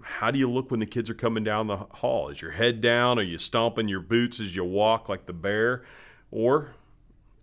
How 0.01 0.31
do 0.31 0.39
you 0.39 0.51
look 0.51 0.71
when 0.71 0.81
the 0.81 0.87
kids 0.87 1.11
are 1.11 1.15
coming 1.15 1.45
down 1.45 1.67
the 1.67 1.77
hall? 1.77 2.31
Is 2.31 2.41
your 2.41 2.53
head 2.53 2.81
down? 2.81 3.19
Are 3.19 3.23
you 3.23 3.37
stomping 3.37 3.89
your 3.89 4.01
boots 4.01 4.41
as 4.41 4.57
you 4.57 4.65
walk 4.65 5.11
like 5.11 5.27
the 5.27 5.35
bear? 5.35 5.85
Or 6.31 6.71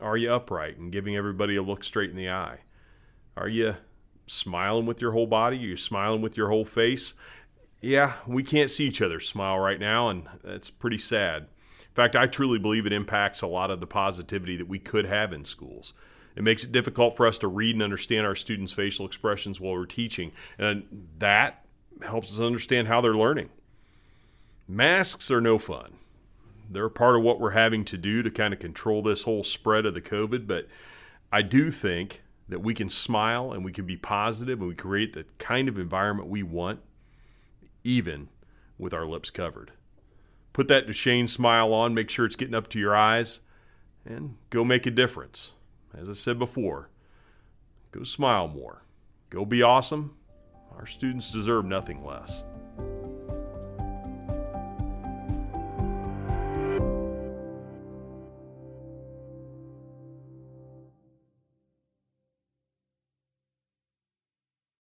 are 0.02 0.18
you 0.18 0.34
upright 0.34 0.78
and 0.78 0.92
giving 0.92 1.16
everybody 1.16 1.56
a 1.56 1.62
look 1.62 1.84
straight 1.84 2.10
in 2.10 2.18
the 2.18 2.32
eye? 2.32 2.62
Are 3.38 3.48
you 3.48 3.76
smiling 4.26 4.86
with 4.86 5.00
your 5.00 5.12
whole 5.12 5.28
body? 5.28 5.58
Are 5.58 5.62
you 5.62 5.78
smiling 5.78 6.22
with 6.22 6.36
your 6.36 6.50
whole 6.50 6.66
face? 6.66 7.14
Yeah, 7.82 8.16
we 8.26 8.42
can't 8.42 8.72
see 8.72 8.88
each 8.88 9.02
other 9.02 9.20
smile 9.20 9.60
right 9.60 9.80
now, 9.80 10.10
and 10.10 10.28
that's 10.44 10.72
pretty 10.72 10.98
sad. 10.98 11.44
In 11.44 11.94
fact, 11.94 12.16
I 12.16 12.26
truly 12.26 12.58
believe 12.58 12.86
it 12.86 12.94
impacts 12.94 13.42
a 13.42 13.48
lot 13.48 13.70
of 13.72 13.80
the 13.80 13.88
positivity 13.88 14.58
that 14.58 14.68
we 14.68 14.80
could 14.80 15.06
have 15.06 15.32
in 15.32 15.46
schools. 15.46 15.94
It 16.36 16.44
makes 16.44 16.64
it 16.64 16.72
difficult 16.72 17.16
for 17.16 17.28
us 17.28 17.38
to 17.40 17.48
read 17.48 17.76
and 17.76 17.84
understand 17.84 18.26
our 18.26 18.36
students' 18.36 18.74
facial 18.74 19.06
expressions 19.06 19.60
while 19.60 19.74
we're 19.74 19.86
teaching, 19.86 20.32
and 20.58 21.08
that 21.20 21.66
helps 22.02 22.34
us 22.34 22.40
understand 22.40 22.88
how 22.88 23.02
they're 23.02 23.16
learning. 23.16 23.50
Masks 24.68 25.32
are 25.32 25.42
no 25.42 25.58
fun. 25.58 25.94
They're 26.70 26.90
part 26.90 27.16
of 27.16 27.24
what 27.24 27.40
we're 27.40 27.52
having 27.52 27.86
to 27.86 27.98
do 27.98 28.22
to 28.22 28.30
kind 28.30 28.54
of 28.54 28.60
control 28.60 29.02
this 29.02 29.24
whole 29.24 29.44
spread 29.44 29.86
of 29.86 29.94
the 29.94 30.02
COVID, 30.02 30.46
but 30.48 30.68
I 31.32 31.42
do 31.42 31.72
think 31.72 32.22
that 32.50 32.62
we 32.62 32.74
can 32.74 32.90
smile 32.90 33.52
and 33.52 33.64
we 33.64 33.72
can 33.72 33.86
be 33.86 33.98
positive 33.98 34.60
and 34.60 34.70
we 34.70 34.76
create 34.76 35.14
the 35.14 35.26
kind 35.38 35.68
of 35.68 35.78
environment 35.78 36.30
we 36.30 36.44
want, 36.44 36.80
even 37.84 38.30
with 38.78 38.94
our 38.94 39.06
lips 39.06 39.30
covered. 39.30 39.72
Put 40.54 40.68
that 40.70 40.88
Duchenne 40.88 41.30
smile 41.30 41.74
on, 41.74 41.94
make 41.94 42.10
sure 42.10 42.26
it's 42.26 42.36
getting 42.36 42.56
up 42.56 42.68
to 42.70 42.80
your 42.80 42.96
eyes, 42.96 43.42
and 44.06 44.38
go 44.50 44.64
make 44.64 44.86
a 44.86 44.92
difference. 44.92 45.52
As 45.96 46.10
I 46.10 46.14
said 46.14 46.40
before, 46.40 46.90
go 47.92 48.04
smile 48.04 48.48
more. 48.48 48.84
Go 49.30 49.46
be 49.46 49.62
awesome. 49.62 50.16
Our 50.78 50.86
students 50.86 51.32
deserve 51.32 51.66
nothing 51.66 52.06
less. 52.06 52.44